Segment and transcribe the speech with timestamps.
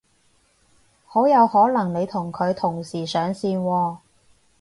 [1.05, 3.97] 好有可能你同佢同時上線喎